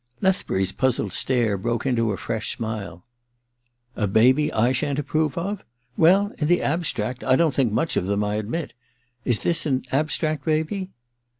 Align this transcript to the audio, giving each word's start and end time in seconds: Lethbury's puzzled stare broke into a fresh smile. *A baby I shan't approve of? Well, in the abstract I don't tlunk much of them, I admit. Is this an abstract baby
Lethbury's 0.19 0.71
puzzled 0.71 1.13
stare 1.13 1.59
broke 1.59 1.85
into 1.85 2.11
a 2.11 2.17
fresh 2.17 2.57
smile. 2.57 3.05
*A 3.95 4.07
baby 4.07 4.51
I 4.51 4.71
shan't 4.71 4.97
approve 4.97 5.37
of? 5.37 5.63
Well, 5.95 6.31
in 6.39 6.47
the 6.47 6.63
abstract 6.63 7.23
I 7.23 7.35
don't 7.35 7.53
tlunk 7.53 7.69
much 7.71 7.95
of 7.97 8.07
them, 8.07 8.23
I 8.23 8.33
admit. 8.37 8.73
Is 9.25 9.43
this 9.43 9.67
an 9.67 9.83
abstract 9.91 10.43
baby 10.43 10.89